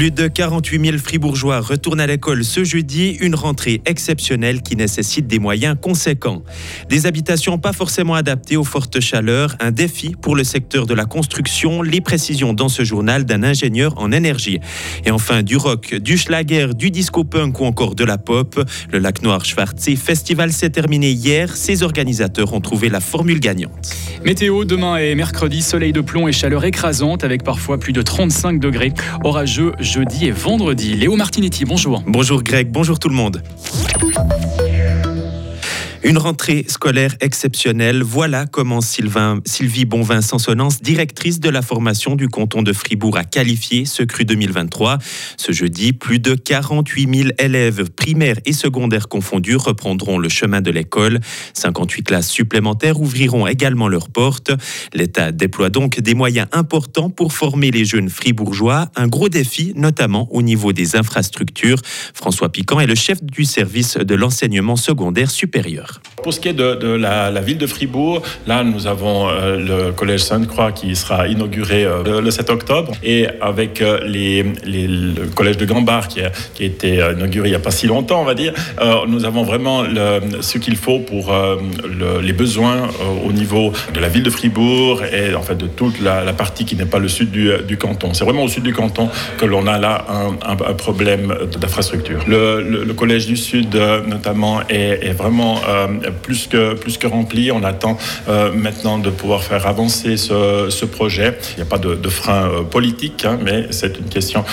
Plus 0.00 0.10
de 0.10 0.28
48 0.28 0.82
000 0.82 0.96
fribourgeois 0.96 1.60
retournent 1.60 2.00
à 2.00 2.06
l'école 2.06 2.42
ce 2.42 2.64
jeudi, 2.64 3.18
une 3.20 3.34
rentrée 3.34 3.82
exceptionnelle 3.84 4.62
qui 4.62 4.74
nécessite 4.74 5.26
des 5.26 5.38
moyens 5.38 5.76
conséquents. 5.78 6.42
Des 6.88 7.04
habitations 7.04 7.58
pas 7.58 7.74
forcément 7.74 8.14
adaptées 8.14 8.56
aux 8.56 8.64
fortes 8.64 8.98
chaleurs, 9.00 9.56
un 9.60 9.72
défi 9.72 10.14
pour 10.18 10.36
le 10.36 10.42
secteur 10.42 10.86
de 10.86 10.94
la 10.94 11.04
construction, 11.04 11.82
les 11.82 12.00
précisions 12.00 12.54
dans 12.54 12.70
ce 12.70 12.82
journal 12.82 13.26
d'un 13.26 13.42
ingénieur 13.42 13.92
en 13.98 14.10
énergie. 14.10 14.58
Et 15.04 15.10
enfin, 15.10 15.42
du 15.42 15.58
rock, 15.58 15.94
du 15.96 16.16
schlager, 16.16 16.68
du 16.74 16.90
disco 16.90 17.24
punk 17.24 17.60
ou 17.60 17.66
encore 17.66 17.94
de 17.94 18.04
la 18.04 18.16
pop. 18.16 18.58
Le 18.90 19.00
Lac 19.00 19.20
Noir 19.20 19.44
Schwarzsee 19.44 19.96
Festival 19.96 20.50
s'est 20.50 20.70
terminé 20.70 21.10
hier. 21.10 21.54
Ses 21.54 21.82
organisateurs 21.82 22.54
ont 22.54 22.62
trouvé 22.62 22.88
la 22.88 23.00
formule 23.00 23.38
gagnante. 23.38 23.94
Météo, 24.24 24.66
demain 24.66 24.98
et 24.98 25.14
mercredi, 25.14 25.62
soleil 25.62 25.94
de 25.94 26.02
plomb 26.02 26.28
et 26.28 26.32
chaleur 26.32 26.64
écrasante 26.64 27.24
avec 27.24 27.42
parfois 27.42 27.78
plus 27.78 27.94
de 27.94 28.02
35 28.02 28.60
degrés. 28.60 28.92
Orageux 29.24 29.72
jeudi 29.78 30.26
et 30.26 30.30
vendredi. 30.30 30.94
Léo 30.94 31.16
Martinetti, 31.16 31.64
bonjour. 31.64 32.02
Bonjour 32.06 32.42
Greg, 32.42 32.68
bonjour 32.70 32.98
tout 32.98 33.08
le 33.08 33.14
monde. 33.14 33.42
Une 36.02 36.16
rentrée 36.16 36.64
scolaire 36.66 37.14
exceptionnelle. 37.20 38.02
Voilà 38.02 38.46
comment 38.46 38.80
Sylvie 38.80 39.84
Bonvin-Sansonance, 39.84 40.80
directrice 40.80 41.40
de 41.40 41.50
la 41.50 41.60
formation 41.60 42.16
du 42.16 42.28
canton 42.28 42.62
de 42.62 42.72
Fribourg, 42.72 43.18
a 43.18 43.24
qualifié 43.24 43.84
ce 43.84 44.02
cru 44.02 44.24
2023. 44.24 44.96
Ce 45.36 45.52
jeudi, 45.52 45.92
plus 45.92 46.18
de 46.18 46.34
48 46.34 47.14
000 47.14 47.28
élèves 47.38 47.90
primaires 47.90 48.38
et 48.46 48.54
secondaires 48.54 49.08
confondus 49.08 49.56
reprendront 49.56 50.16
le 50.16 50.30
chemin 50.30 50.62
de 50.62 50.70
l'école. 50.70 51.20
58 51.52 52.02
classes 52.04 52.30
supplémentaires 52.30 52.98
ouvriront 52.98 53.46
également 53.46 53.88
leurs 53.88 54.08
portes. 54.08 54.52
L'État 54.94 55.32
déploie 55.32 55.68
donc 55.68 56.00
des 56.00 56.14
moyens 56.14 56.48
importants 56.52 57.10
pour 57.10 57.34
former 57.34 57.70
les 57.70 57.84
jeunes 57.84 58.08
fribourgeois. 58.08 58.90
Un 58.96 59.06
gros 59.06 59.28
défi, 59.28 59.74
notamment 59.76 60.32
au 60.32 60.40
niveau 60.40 60.72
des 60.72 60.96
infrastructures. 60.96 61.82
François 62.14 62.48
Piquant 62.48 62.80
est 62.80 62.86
le 62.86 62.94
chef 62.94 63.22
du 63.22 63.44
service 63.44 63.98
de 63.98 64.14
l'enseignement 64.14 64.76
secondaire 64.76 65.30
supérieur. 65.30 65.89
Pour 66.22 66.34
ce 66.34 66.40
qui 66.40 66.48
est 66.48 66.54
de, 66.54 66.86
la, 66.86 67.40
ville 67.40 67.58
de 67.58 67.66
Fribourg, 67.66 68.22
là 68.46 68.62
nous 68.62 68.86
avons 68.86 69.28
euh, 69.28 69.56
le 69.56 69.92
collège 69.92 70.20
Sainte-Croix 70.20 70.72
qui 70.72 70.94
sera 70.94 71.28
inauguré 71.28 71.84
euh, 71.84 72.20
le 72.20 72.30
7 72.30 72.50
octobre 72.50 72.92
et 73.02 73.26
avec 73.40 73.80
euh, 73.80 74.00
les, 74.06 74.42
le 74.42 75.26
collège 75.34 75.56
de 75.56 75.64
Gambard 75.64 76.08
qui 76.08 76.20
a, 76.20 76.30
qui 76.54 76.64
a, 76.64 76.66
été 76.66 76.96
inauguré 77.16 77.48
il 77.48 77.52
n'y 77.52 77.56
a 77.56 77.60
pas 77.60 77.70
si 77.70 77.86
longtemps 77.86 78.20
on 78.20 78.24
va 78.24 78.34
dire, 78.34 78.52
nous 79.08 79.24
avons 79.24 79.42
vraiment 79.42 79.84
ce 80.40 80.58
qu'il 80.58 80.76
faut 80.76 80.98
pour 80.98 81.32
les 82.22 82.32
besoins 82.32 82.88
au 83.26 83.32
niveau 83.32 83.72
de 83.94 84.00
la 84.00 84.08
ville 84.08 84.22
de 84.22 84.30
Fribourg 84.30 85.02
et 85.04 85.34
en 85.34 85.42
fait 85.42 85.56
de 85.56 85.66
toute 85.66 86.00
la, 86.00 86.32
partie 86.32 86.64
qui 86.64 86.76
n'est 86.76 86.86
pas 86.86 86.98
le 86.98 87.08
sud 87.08 87.30
du, 87.30 87.76
canton. 87.76 88.14
C'est 88.14 88.24
vraiment 88.24 88.44
au 88.44 88.48
sud 88.48 88.62
du 88.62 88.72
canton 88.72 89.08
que 89.38 89.46
l'on 89.46 89.66
a 89.66 89.78
là 89.78 90.04
un, 90.08 90.74
problème 90.74 91.34
d'infrastructure. 91.58 92.20
Le, 92.26 92.92
collège 92.94 93.26
du 93.26 93.36
sud 93.36 93.76
notamment 94.06 94.60
est, 94.68 95.12
vraiment 95.12 95.60
plus, 96.10 96.46
que, 96.46 96.74
plus 96.74 96.98
que 96.98 97.06
rempli. 97.06 97.50
On 97.52 97.64
attend 97.64 97.98
euh, 98.28 98.52
maintenant 98.52 98.98
de 98.98 99.10
pouvoir 99.10 99.42
faire 99.42 99.66
avancer 99.66 100.16
ce, 100.16 100.84
projet. 100.84 101.38
Il 101.52 101.56
n'y 101.56 101.62
a 101.62 101.66
pas 101.66 101.78
de, 101.78 102.08
frein 102.08 102.48
euh, 102.48 102.62
politique, 102.62 103.24
hein, 103.24 103.38
mais 103.42 103.66
c'est 103.70 103.98
une 103.98 104.08
question 104.08 104.44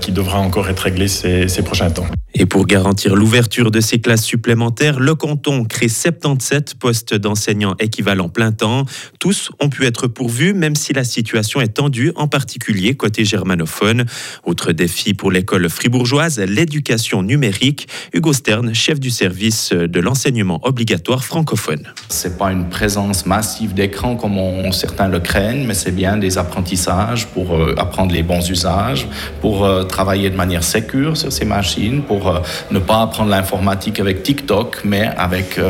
qui 0.00 0.12
devra 0.12 0.38
encore 0.38 0.68
être 0.68 0.80
réglée 0.80 1.08
ces 1.08 1.62
prochains 1.62 1.90
temps. 1.90 2.06
Et 2.40 2.46
pour 2.46 2.66
garantir 2.66 3.16
l'ouverture 3.16 3.72
de 3.72 3.80
ces 3.80 3.98
classes 3.98 4.22
supplémentaires, 4.22 5.00
le 5.00 5.16
canton 5.16 5.64
crée 5.64 5.88
77 5.88 6.76
postes 6.76 7.12
d'enseignants 7.12 7.74
équivalents 7.80 8.28
plein 8.28 8.52
temps. 8.52 8.84
Tous 9.18 9.50
ont 9.60 9.68
pu 9.68 9.86
être 9.86 10.06
pourvus, 10.06 10.54
même 10.54 10.76
si 10.76 10.92
la 10.92 11.02
situation 11.02 11.60
est 11.60 11.74
tendue, 11.74 12.12
en 12.14 12.28
particulier 12.28 12.94
côté 12.94 13.24
germanophone. 13.24 14.06
Autre 14.44 14.70
défi 14.70 15.14
pour 15.14 15.32
l'école 15.32 15.68
fribourgeoise, 15.68 16.38
l'éducation 16.38 17.24
numérique. 17.24 17.88
Hugo 18.12 18.32
Stern, 18.32 18.72
chef 18.72 19.00
du 19.00 19.10
service 19.10 19.72
de 19.72 20.00
l'enseignement 20.00 20.60
obligatoire 20.62 21.24
francophone. 21.24 21.92
C'est 22.08 22.38
pas 22.38 22.52
une 22.52 22.68
présence 22.68 23.26
massive 23.26 23.74
d'écran 23.74 24.14
comme 24.14 24.38
certains 24.70 25.08
le 25.08 25.18
craignent, 25.18 25.66
mais 25.66 25.74
c'est 25.74 25.90
bien 25.90 26.16
des 26.16 26.38
apprentissages 26.38 27.26
pour 27.26 27.56
euh, 27.56 27.74
apprendre 27.78 28.12
les 28.12 28.22
bons 28.22 28.48
usages, 28.48 29.08
pour 29.40 29.64
euh, 29.64 29.82
travailler 29.82 30.30
de 30.30 30.36
manière 30.36 30.62
sécure 30.62 31.16
sur 31.16 31.32
ces 31.32 31.44
machines, 31.44 32.02
pour 32.02 32.27
euh, 32.28 32.40
ne 32.70 32.78
pas 32.78 33.02
apprendre 33.02 33.30
l'informatique 33.30 34.00
avec 34.00 34.22
TikTok, 34.22 34.82
mais 34.84 35.08
avec 35.16 35.60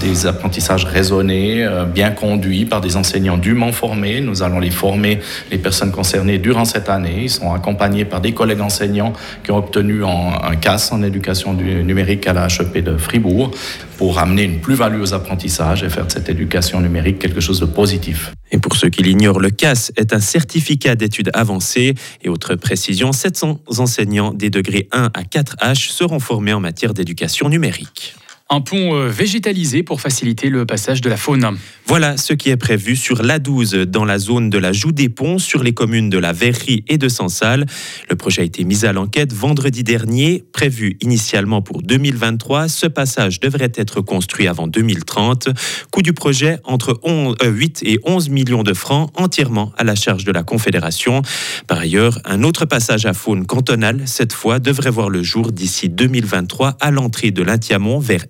des 0.00 0.26
apprentissages 0.26 0.84
raisonnés, 0.84 1.66
bien 1.92 2.10
conduits 2.10 2.64
par 2.64 2.80
des 2.80 2.96
enseignants 2.96 3.36
dûment 3.36 3.72
formés. 3.72 4.20
Nous 4.20 4.42
allons 4.42 4.60
les 4.60 4.70
former, 4.70 5.20
les 5.50 5.58
personnes 5.58 5.92
concernées, 5.92 6.38
durant 6.38 6.64
cette 6.64 6.88
année. 6.88 7.22
Ils 7.22 7.30
sont 7.30 7.52
accompagnés 7.52 8.04
par 8.04 8.20
des 8.20 8.32
collègues 8.32 8.60
enseignants 8.60 9.12
qui 9.42 9.50
ont 9.50 9.58
obtenu 9.58 10.04
un 10.04 10.56
CAS 10.56 10.90
en 10.92 11.02
éducation 11.02 11.52
numérique 11.52 12.26
à 12.26 12.32
la 12.32 12.46
HEP 12.46 12.82
de 12.84 12.96
Fribourg 12.96 13.50
pour 13.96 14.18
amener 14.18 14.42
une 14.42 14.60
plus-value 14.60 15.00
aux 15.00 15.14
apprentissages 15.14 15.82
et 15.82 15.88
faire 15.88 16.06
de 16.06 16.12
cette 16.12 16.28
éducation 16.28 16.80
numérique 16.80 17.18
quelque 17.18 17.40
chose 17.40 17.60
de 17.60 17.66
positif. 17.66 18.32
Et 18.50 18.58
pour 18.58 18.76
ceux 18.76 18.88
qui 18.88 19.02
l'ignorent, 19.02 19.40
le 19.40 19.50
CAS 19.50 19.90
est 19.96 20.12
un 20.12 20.20
certificat 20.20 20.94
d'études 20.94 21.30
avancées. 21.34 21.94
Et 22.22 22.28
autre 22.28 22.54
précision, 22.54 23.12
700 23.12 23.60
enseignants 23.78 24.32
des 24.32 24.50
degrés 24.50 24.88
1 24.92 25.10
à 25.14 25.22
4H 25.22 25.90
seront 25.90 26.20
formés 26.20 26.52
en 26.52 26.60
matière 26.60 26.94
d'éducation 26.94 27.48
numérique 27.48 28.14
un 28.50 28.60
pont 28.60 28.94
euh, 28.94 29.08
végétalisé 29.08 29.82
pour 29.82 30.02
faciliter 30.02 30.50
le 30.50 30.66
passage 30.66 31.00
de 31.00 31.08
la 31.08 31.16
faune. 31.16 31.56
Voilà 31.86 32.16
ce 32.18 32.34
qui 32.34 32.50
est 32.50 32.56
prévu 32.56 32.94
sur 32.94 33.22
l'A12 33.22 33.84
dans 33.84 34.04
la 34.04 34.18
zone 34.18 34.50
de 34.50 34.58
la 34.58 34.72
Joue 34.72 34.92
des 34.92 35.08
Ponts 35.08 35.38
sur 35.38 35.62
les 35.62 35.72
communes 35.72 36.10
de 36.10 36.18
la 36.18 36.32
Verrerie 36.32 36.84
et 36.88 36.98
de 36.98 37.08
Sansal. 37.08 37.64
Le 38.10 38.16
projet 38.16 38.42
a 38.42 38.44
été 38.44 38.64
mis 38.64 38.84
à 38.84 38.92
l'enquête 38.92 39.32
vendredi 39.32 39.82
dernier, 39.82 40.44
prévu 40.52 40.98
initialement 41.00 41.62
pour 41.62 41.82
2023. 41.82 42.68
Ce 42.68 42.86
passage 42.86 43.40
devrait 43.40 43.72
être 43.74 44.02
construit 44.02 44.46
avant 44.46 44.66
2030. 44.66 45.48
Coût 45.90 46.02
du 46.02 46.12
projet 46.12 46.58
entre 46.64 47.00
8 47.42 47.82
euh, 47.82 47.88
et 47.88 47.98
11 48.04 48.28
millions 48.28 48.62
de 48.62 48.74
francs 48.74 49.10
entièrement 49.14 49.72
à 49.78 49.84
la 49.84 49.94
charge 49.94 50.24
de 50.24 50.32
la 50.32 50.42
Confédération. 50.42 51.22
Par 51.66 51.78
ailleurs, 51.78 52.18
un 52.26 52.42
autre 52.42 52.66
passage 52.66 53.06
à 53.06 53.14
faune 53.14 53.46
cantonale, 53.46 54.02
cette 54.04 54.34
fois, 54.34 54.58
devrait 54.58 54.90
voir 54.90 55.08
le 55.08 55.22
jour 55.22 55.50
d'ici 55.50 55.88
2023 55.88 56.76
à 56.80 56.90
l'entrée 56.90 57.30
de 57.30 57.42
l'Intiamont 57.42 57.98
vers 57.98 58.26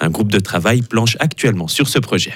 un 0.00 0.10
groupe 0.10 0.32
de 0.32 0.38
travail 0.38 0.82
planche 0.82 1.16
actuellement 1.20 1.68
sur 1.68 1.88
ce 1.88 1.98
projet. 1.98 2.32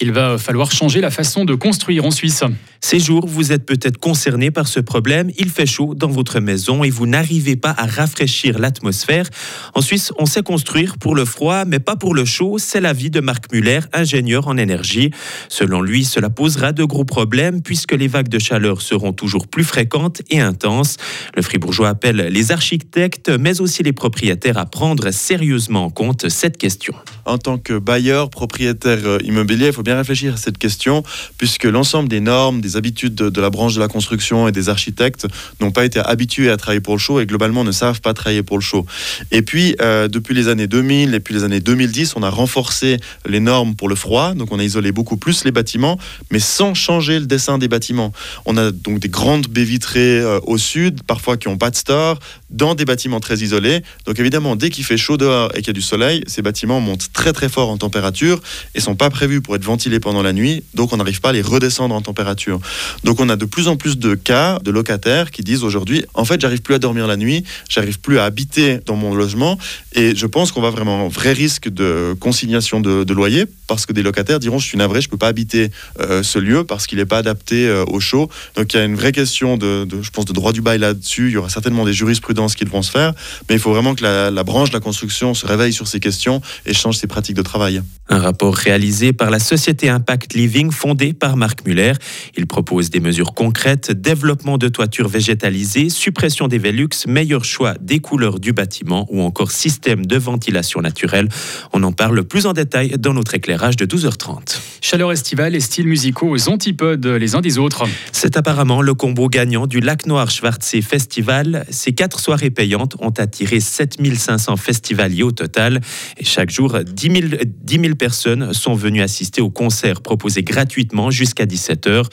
Il 0.00 0.12
va 0.12 0.38
falloir 0.38 0.72
changer 0.72 1.00
la 1.00 1.10
façon 1.10 1.44
de 1.44 1.54
construire 1.54 2.04
en 2.04 2.10
Suisse. 2.10 2.44
Ces 2.80 3.00
jours, 3.00 3.26
vous 3.26 3.52
êtes 3.52 3.66
peut-être 3.66 3.98
concerné 3.98 4.50
par 4.50 4.68
ce 4.68 4.80
problème. 4.80 5.30
Il 5.36 5.50
fait 5.50 5.66
chaud 5.66 5.94
dans 5.94 6.08
votre 6.08 6.40
maison 6.40 6.84
et 6.84 6.90
vous 6.90 7.06
n'arrivez 7.06 7.56
pas 7.56 7.74
à 7.76 7.86
rafraîchir 7.86 8.58
l'atmosphère. 8.58 9.28
En 9.74 9.80
Suisse, 9.80 10.12
on 10.18 10.26
sait 10.26 10.42
construire 10.42 10.96
pour 10.98 11.14
le 11.14 11.24
froid, 11.24 11.64
mais 11.64 11.80
pas 11.80 11.96
pour 11.96 12.14
le 12.14 12.24
chaud. 12.24 12.58
C'est 12.58 12.80
l'avis 12.80 13.10
de 13.10 13.20
Marc 13.20 13.52
Muller, 13.52 13.80
ingénieur 13.92 14.48
en 14.48 14.56
énergie. 14.56 15.10
Selon 15.48 15.82
lui, 15.82 16.04
cela 16.04 16.30
posera 16.30 16.72
de 16.72 16.84
gros 16.84 17.04
problèmes 17.04 17.62
puisque 17.62 17.92
les 17.92 18.08
vagues 18.08 18.28
de 18.28 18.38
chaleur 18.38 18.80
seront 18.80 19.12
toujours 19.12 19.48
plus 19.48 19.64
fréquentes 19.64 20.22
et 20.30 20.40
intenses. 20.40 20.96
Le 21.34 21.42
fribourgeois 21.42 21.88
appelle 21.88 22.28
les 22.30 22.52
architectes, 22.52 23.28
mais 23.28 23.60
aussi 23.60 23.82
les 23.82 23.92
propriétaires 23.92 24.58
à 24.58 24.66
prendre 24.66 25.10
sérieusement 25.10 25.84
en 25.84 25.90
compte 25.90 26.28
cette 26.28 26.56
question. 26.56 26.94
En 27.24 27.38
tant 27.38 27.58
que 27.58 27.78
bailleur, 27.78 28.30
propriétaire 28.30 29.00
euh, 29.04 29.18
immobilier, 29.24 29.66
il 29.66 29.72
faut 29.72 29.82
bien 29.82 29.96
réfléchir 29.96 30.34
à 30.34 30.36
cette 30.36 30.58
question 30.58 31.02
puisque 31.36 31.64
l'ensemble 31.64 32.08
des 32.08 32.20
normes, 32.20 32.60
des 32.60 32.67
habitudes 32.76 33.14
de, 33.14 33.40
la 33.40 33.50
branche 33.50 33.74
de 33.74 33.80
la 33.80 33.88
construction 33.88 34.48
et 34.48 34.52
des 34.52 34.68
architectes 34.68 35.26
n'ont 35.60 35.70
pas 35.70 35.84
été 35.84 36.00
habitués 36.00 36.50
à 36.50 36.56
travailler 36.56 36.80
pour 36.80 36.94
le 36.94 36.98
chaud 36.98 37.20
et 37.20 37.26
globalement 37.26 37.64
ne 37.64 37.72
savent 37.72 38.00
pas 38.00 38.14
travailler 38.14 38.42
pour 38.42 38.58
le 38.58 38.62
chaud. 38.62 38.86
Et 39.30 39.42
puis, 39.42 39.76
euh, 39.80 40.08
depuis 40.08 40.34
les 40.34 40.48
années 40.48 40.66
2000 40.66 41.14
et 41.14 41.20
puis 41.20 41.34
les 41.34 41.44
années 41.44 41.60
2010, 41.60 42.14
on 42.16 42.22
a 42.22 42.30
renforcé 42.30 42.98
les 43.26 43.40
normes 43.40 43.74
pour 43.74 43.88
le 43.88 43.94
froid, 43.94 44.34
donc 44.34 44.52
on 44.52 44.58
a 44.58 44.64
isolé 44.64 44.92
beaucoup 44.92 45.16
plus 45.16 45.44
les 45.44 45.52
bâtiments, 45.52 45.98
mais 46.30 46.38
sans 46.38 46.74
changer 46.74 47.18
le 47.18 47.26
dessin 47.26 47.58
des 47.58 47.68
bâtiments. 47.68 48.12
On 48.46 48.56
a 48.56 48.70
donc 48.70 48.98
des 48.98 49.08
grandes 49.08 49.46
baies 49.48 49.64
vitrées 49.64 50.20
euh, 50.20 50.40
au 50.44 50.58
sud, 50.58 51.02
parfois 51.02 51.36
qui 51.36 51.48
n'ont 51.48 51.58
pas 51.58 51.70
de 51.70 51.76
store, 51.76 52.18
dans 52.50 52.74
des 52.74 52.84
bâtiments 52.84 53.20
très 53.20 53.38
isolés. 53.38 53.82
Donc 54.06 54.18
évidemment, 54.18 54.56
dès 54.56 54.70
qu'il 54.70 54.84
fait 54.84 54.96
chaud 54.96 55.16
dehors 55.16 55.50
et 55.54 55.58
qu'il 55.58 55.68
y 55.68 55.70
a 55.70 55.74
du 55.74 55.82
soleil, 55.82 56.22
ces 56.26 56.42
bâtiments 56.42 56.80
montent 56.80 57.12
très 57.12 57.32
très 57.32 57.48
fort 57.48 57.70
en 57.70 57.76
température 57.76 58.40
et 58.74 58.80
sont 58.80 58.96
pas 58.96 59.10
prévus 59.10 59.40
pour 59.40 59.54
être 59.56 59.64
ventilés 59.64 60.00
pendant 60.00 60.22
la 60.22 60.32
nuit, 60.32 60.62
donc 60.74 60.92
on 60.92 60.96
n'arrive 60.96 61.20
pas 61.20 61.30
à 61.30 61.32
les 61.32 61.42
redescendre 61.42 61.94
en 61.94 62.00
température. 62.00 62.57
Donc 63.04 63.20
on 63.20 63.28
a 63.28 63.36
de 63.36 63.44
plus 63.44 63.68
en 63.68 63.76
plus 63.76 63.98
de 63.98 64.14
cas 64.14 64.58
de 64.62 64.70
locataires 64.70 65.30
qui 65.30 65.42
disent 65.42 65.64
aujourd'hui, 65.64 66.04
en 66.14 66.24
fait, 66.24 66.40
j'arrive 66.40 66.62
plus 66.62 66.74
à 66.74 66.78
dormir 66.78 67.06
la 67.06 67.16
nuit, 67.16 67.44
j'arrive 67.68 68.00
plus 68.00 68.18
à 68.18 68.24
habiter 68.24 68.80
dans 68.86 68.96
mon 68.96 69.14
logement, 69.14 69.58
et 69.94 70.14
je 70.14 70.26
pense 70.26 70.52
qu'on 70.52 70.60
va 70.60 70.70
vraiment 70.70 71.06
un 71.06 71.08
vrai 71.08 71.32
risque 71.32 71.68
de 71.68 72.16
consignation 72.18 72.80
de, 72.80 73.12
loyer 73.12 73.46
parce 73.68 73.86
que 73.86 73.92
des 73.92 74.02
locataires 74.02 74.40
diront, 74.40 74.58
je 74.58 74.66
suis 74.66 74.78
navré, 74.78 75.00
je 75.00 75.08
peux 75.08 75.16
pas 75.16 75.28
habiter 75.28 75.70
euh, 76.00 76.24
ce 76.24 76.38
lieu 76.40 76.64
parce 76.64 76.88
qu'il 76.88 76.98
n'est 76.98 77.06
pas 77.06 77.18
adapté 77.18 77.68
euh, 77.68 77.84
au 77.84 78.00
chaud. 78.00 78.28
Donc 78.56 78.72
il 78.72 78.78
y 78.78 78.80
a 78.80 78.84
une 78.84 78.96
vraie 78.96 79.12
question 79.12 79.56
de, 79.56 79.86
je 80.02 80.10
pense, 80.10 80.24
de 80.24 80.32
droit 80.32 80.52
du 80.52 80.62
bail 80.62 80.78
là-dessus. 80.78 81.28
Il 81.28 81.34
y 81.34 81.36
aura 81.36 81.50
certainement 81.50 81.84
des 81.84 81.92
jurisprudences 81.92 82.56
qu'ils 82.56 82.68
vont 82.68 82.82
se 82.82 82.90
faire, 82.90 83.12
mais 83.48 83.56
il 83.56 83.60
faut 83.60 83.72
vraiment 83.72 83.94
que 83.94 84.02
la, 84.02 84.30
la 84.30 84.42
branche 84.42 84.70
de 84.70 84.74
la 84.74 84.80
construction 84.80 85.34
se 85.34 85.46
réveille 85.46 85.72
sur 85.72 85.86
ces 85.86 86.00
questions 86.00 86.40
et 86.66 86.74
change 86.74 86.96
ses 86.96 87.06
pratiques 87.06 87.36
de 87.36 87.42
travail. 87.42 87.82
Un 88.08 88.20
rapport 88.20 88.54
réalisé 88.54 89.12
par 89.12 89.30
la 89.30 89.38
société 89.38 89.90
Impact 89.90 90.32
Living 90.32 90.70
fondée 90.70 91.12
par 91.12 91.36
Marc 91.36 91.66
Muller. 91.66 91.92
Il 92.36 92.46
propose 92.46 92.88
des 92.88 93.00
mesures 93.00 93.34
concrètes, 93.34 93.92
développement 93.92 94.56
de 94.56 94.68
toitures 94.68 95.08
végétalisées, 95.08 95.90
suppression 95.90 96.48
des 96.48 96.58
Velux, 96.58 96.88
meilleur 97.06 97.44
choix 97.44 97.74
des 97.80 97.98
couleurs 97.98 98.40
du 98.40 98.54
bâtiment 98.54 99.06
ou 99.10 99.20
encore 99.20 99.50
système 99.50 100.06
de 100.06 100.16
ventilation 100.16 100.80
naturelle. 100.80 101.28
On 101.74 101.82
en 101.82 101.92
parle 101.92 102.24
plus 102.24 102.46
en 102.46 102.54
détail 102.54 102.94
dans 102.98 103.12
notre 103.12 103.34
éclairage 103.34 103.57
de 103.58 103.86
12h30. 103.86 104.60
Chaleur 104.80 105.10
estivale 105.10 105.56
et 105.56 105.60
styles 105.60 105.88
musicaux 105.88 106.28
aux 106.30 106.48
antipodes 106.48 107.04
les 107.04 107.34
uns 107.34 107.40
des 107.40 107.58
autres. 107.58 107.84
C'est 108.12 108.36
apparemment 108.36 108.82
le 108.82 108.94
combo 108.94 109.28
gagnant 109.28 109.66
du 109.66 109.80
Lac 109.80 110.06
Noir 110.06 110.30
Schwarzsee 110.30 110.80
Festival. 110.80 111.66
Ces 111.68 111.92
quatre 111.92 112.20
soirées 112.20 112.50
payantes 112.50 112.94
ont 113.00 113.10
attiré 113.10 113.58
7500 113.58 114.56
festivaliers 114.56 115.24
au 115.24 115.32
total 115.32 115.80
et 116.18 116.24
chaque 116.24 116.50
jour 116.50 116.78
10 116.84 117.30
000, 117.30 117.42
10 117.64 117.80
000 117.80 117.94
personnes 117.96 118.54
sont 118.54 118.74
venues 118.74 119.02
assister 119.02 119.40
au 119.40 119.50
concert 119.50 120.02
proposé 120.02 120.44
gratuitement 120.44 121.10
jusqu'à 121.10 121.44
17h. 121.44 122.04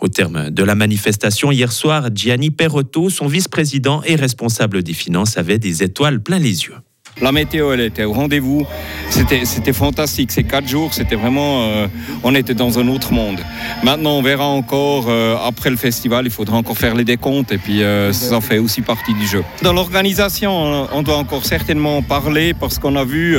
Au 0.00 0.08
terme 0.08 0.50
de 0.50 0.62
la 0.62 0.74
manifestation 0.74 1.52
hier 1.52 1.70
soir, 1.70 2.08
Gianni 2.14 2.50
Perotto, 2.50 3.10
son 3.10 3.26
vice-président 3.26 4.02
et 4.04 4.16
responsable 4.16 4.82
des 4.82 4.94
finances, 4.94 5.36
avait 5.36 5.58
des 5.58 5.82
étoiles 5.82 6.22
plein 6.22 6.38
les 6.38 6.64
yeux. 6.64 6.76
La 7.20 7.30
météo, 7.30 7.72
elle 7.72 7.80
était 7.80 8.02
au 8.04 8.12
rendez-vous. 8.12 8.66
C'était, 9.08 9.72
fantastique. 9.72 10.32
Ces 10.32 10.42
quatre 10.42 10.66
jours, 10.66 10.92
c'était 10.92 11.14
vraiment. 11.14 11.62
euh, 11.62 11.86
on 12.24 12.34
était 12.34 12.54
dans 12.54 12.78
un 12.80 12.88
autre 12.88 13.12
monde. 13.12 13.38
Maintenant, 13.84 14.18
on 14.18 14.22
verra 14.22 14.46
encore 14.46 15.04
euh, 15.08 15.36
après 15.46 15.70
le 15.70 15.76
festival. 15.76 16.24
Il 16.26 16.32
faudra 16.32 16.56
encore 16.56 16.76
faire 16.76 16.96
les 16.96 17.04
décomptes 17.04 17.52
et 17.52 17.58
puis 17.58 17.82
euh, 17.84 18.12
ça 18.12 18.40
fait 18.40 18.58
aussi 18.58 18.82
partie 18.82 19.14
du 19.14 19.26
jeu. 19.26 19.44
Dans 19.62 19.72
l'organisation, 19.72 20.86
on- 20.92 21.02
doit 21.04 21.18
encore 21.18 21.44
certainement 21.44 22.00
parler 22.02 22.52
parce 22.54 22.78
qu'on 22.78 22.96
a 22.96 23.04
vu 23.04 23.36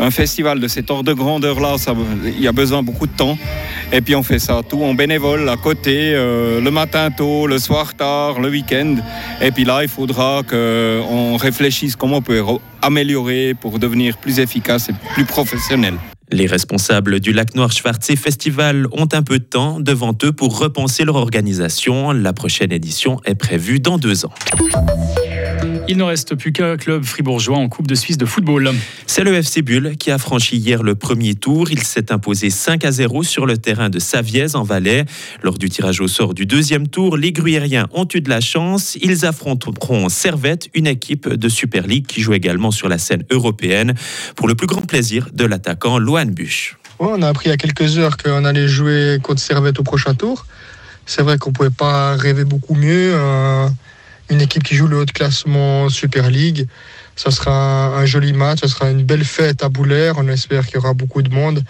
un 0.00 0.10
festival 0.10 0.58
de 0.58 0.66
cet 0.66 0.90
ordre 0.90 1.04
de 1.04 1.12
grandeur-là. 1.12 1.76
Il 2.24 2.40
y 2.42 2.48
a 2.48 2.52
besoin 2.52 2.82
beaucoup 2.82 3.06
de 3.06 3.12
temps. 3.12 3.38
Et 3.92 4.00
puis 4.02 4.14
on 4.14 4.22
fait 4.22 4.38
ça 4.38 4.60
tout 4.68 4.82
en 4.84 4.94
bénévole 4.94 5.48
à 5.48 5.56
côté, 5.56 6.12
euh, 6.14 6.60
le 6.60 6.70
matin 6.70 7.10
tôt, 7.10 7.46
le 7.48 7.58
soir 7.58 7.94
tard, 7.94 8.40
le 8.40 8.48
week-end. 8.48 8.96
Et 9.42 9.50
puis 9.50 9.64
là, 9.64 9.82
il 9.82 9.88
faudra 9.88 10.42
qu'on 10.48 11.36
réfléchisse 11.36 11.96
comment 11.96 12.18
on 12.18 12.22
peut 12.22 12.40
re- 12.40 12.60
améliorer 12.82 13.54
pour 13.60 13.78
devenir 13.80 14.16
plus 14.16 14.38
efficace 14.38 14.88
et 14.90 14.92
plus 15.14 15.24
professionnel. 15.24 15.94
Les 16.32 16.46
responsables 16.46 17.18
du 17.18 17.32
Lac 17.32 17.56
Noir 17.56 17.72
Schwarzsee 17.72 18.14
Festival 18.16 18.86
ont 18.92 19.08
un 19.12 19.22
peu 19.24 19.40
de 19.40 19.44
temps 19.44 19.80
devant 19.80 20.14
eux 20.22 20.30
pour 20.30 20.56
repenser 20.60 21.04
leur 21.04 21.16
organisation. 21.16 22.12
La 22.12 22.32
prochaine 22.32 22.70
édition 22.70 23.20
est 23.24 23.34
prévue 23.34 23.80
dans 23.80 23.98
deux 23.98 24.24
ans. 24.24 24.32
Il 25.90 25.96
ne 25.96 26.04
reste 26.04 26.36
plus 26.36 26.52
qu'un 26.52 26.76
club 26.76 27.02
fribourgeois 27.02 27.58
en 27.58 27.68
Coupe 27.68 27.88
de 27.88 27.96
Suisse 27.96 28.16
de 28.16 28.24
football. 28.24 28.70
C'est 29.06 29.24
le 29.24 29.34
FC 29.34 29.60
Bulle 29.60 29.96
qui 29.98 30.12
a 30.12 30.18
franchi 30.18 30.56
hier 30.56 30.84
le 30.84 30.94
premier 30.94 31.34
tour. 31.34 31.68
Il 31.72 31.82
s'est 31.82 32.12
imposé 32.12 32.48
5 32.48 32.84
à 32.84 32.92
0 32.92 33.24
sur 33.24 33.44
le 33.44 33.58
terrain 33.58 33.90
de 33.90 33.98
Savièse 33.98 34.54
en 34.54 34.62
Valais. 34.62 35.04
Lors 35.42 35.58
du 35.58 35.68
tirage 35.68 36.00
au 36.00 36.06
sort 36.06 36.32
du 36.32 36.46
deuxième 36.46 36.86
tour, 36.86 37.16
les 37.16 37.32
Gruyériens 37.32 37.88
ont 37.92 38.06
eu 38.14 38.20
de 38.20 38.30
la 38.30 38.40
chance. 38.40 38.96
Ils 39.02 39.26
affronteront 39.26 40.08
Servette, 40.08 40.68
une 40.74 40.86
équipe 40.86 41.28
de 41.28 41.48
Super 41.48 41.88
League 41.88 42.06
qui 42.06 42.20
joue 42.20 42.34
également 42.34 42.70
sur 42.70 42.88
la 42.88 42.98
scène 42.98 43.24
européenne, 43.28 43.94
pour 44.36 44.46
le 44.46 44.54
plus 44.54 44.68
grand 44.68 44.86
plaisir 44.86 45.26
de 45.32 45.44
l'attaquant 45.44 45.98
Lohan 45.98 46.26
Buch. 46.26 46.76
Ouais, 47.00 47.08
on 47.10 47.20
a 47.22 47.28
appris 47.28 47.48
il 47.48 47.50
y 47.50 47.52
a 47.52 47.56
quelques 47.56 47.98
heures 47.98 48.16
qu'on 48.16 48.44
allait 48.44 48.68
jouer 48.68 49.18
contre 49.20 49.40
Servette 49.40 49.80
au 49.80 49.82
prochain 49.82 50.14
tour. 50.14 50.46
C'est 51.04 51.22
vrai 51.22 51.36
qu'on 51.36 51.50
pouvait 51.50 51.70
pas 51.70 52.14
rêver 52.14 52.44
beaucoup 52.44 52.76
mieux. 52.76 53.12
Euh, 53.12 53.68
une 54.30 54.40
équipe 54.40 54.62
qui 54.62 54.76
joue 54.76 54.86
le 54.86 54.98
haut 54.98 55.04
de 55.04 55.10
classement 55.10 55.88
Super 55.88 56.30
League. 56.30 56.66
Ça 57.16 57.30
sera 57.30 57.98
un, 57.98 58.06
joli 58.06 58.32
match, 58.32 58.60
ça 58.60 58.68
sera 58.68 58.90
une 58.90 59.02
belle 59.02 59.24
fête 59.24 59.62
à 59.62 59.68
Boulaire. 59.68 60.14
On 60.18 60.28
espère 60.28 60.66
qu'il 60.66 60.76
y 60.76 60.78
aura 60.78 60.94
beaucoup 60.94 61.22
de 61.22 61.32
monde. 61.34 61.62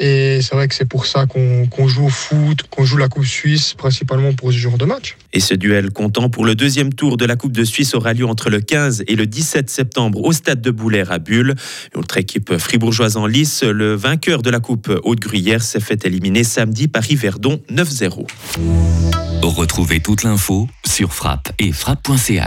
Et 0.00 0.40
c'est 0.42 0.54
vrai 0.54 0.68
que 0.68 0.74
c'est 0.74 0.88
pour 0.88 1.06
ça 1.06 1.26
qu'on 1.26 1.88
joue 1.88 2.06
au 2.06 2.08
foot, 2.08 2.62
qu'on 2.70 2.84
joue 2.84 2.96
la 2.96 3.08
Coupe 3.08 3.24
Suisse, 3.24 3.74
principalement 3.74 4.32
pour 4.32 4.52
ce 4.52 4.58
genre 4.58 4.78
de 4.78 4.84
match. 4.84 5.16
Et 5.32 5.40
ce 5.40 5.54
duel 5.54 5.90
comptant 5.90 6.30
pour 6.30 6.44
le 6.44 6.54
deuxième 6.54 6.92
tour 6.92 7.16
de 7.16 7.24
la 7.24 7.36
Coupe 7.36 7.52
de 7.52 7.64
Suisse 7.64 7.94
aura 7.94 8.12
lieu 8.12 8.26
entre 8.26 8.50
le 8.50 8.60
15 8.60 9.04
et 9.08 9.16
le 9.16 9.26
17 9.26 9.68
septembre 9.68 10.22
au 10.22 10.32
stade 10.32 10.60
de 10.60 10.70
Boulaire 10.70 11.10
à 11.10 11.18
Bulle. 11.18 11.54
Une 11.94 12.00
autre 12.00 12.16
équipe 12.16 12.56
fribourgeoise 12.56 13.16
en 13.16 13.26
lice, 13.26 13.62
le 13.62 13.94
vainqueur 13.94 14.42
de 14.42 14.50
la 14.50 14.60
Coupe 14.60 14.92
Haute-Gruyère 15.02 15.62
s'est 15.62 15.80
fait 15.80 16.04
éliminer 16.04 16.44
samedi 16.44 16.88
par 16.88 17.10
Yverdon 17.10 17.60
9-0. 17.70 18.26
Retrouvez 19.42 20.00
toute 20.00 20.22
l'info 20.22 20.68
sur 20.86 21.12
frappe 21.12 21.52
et 21.58 21.72
frappe.ch. 21.72 22.46